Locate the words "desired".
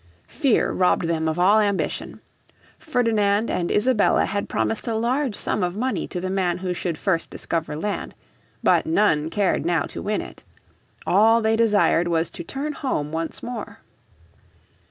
11.55-12.07